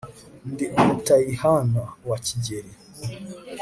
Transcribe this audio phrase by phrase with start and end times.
[0.51, 2.71] ndi umutayihana wa kigeli